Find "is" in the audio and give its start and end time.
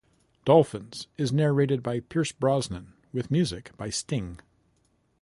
1.15-1.31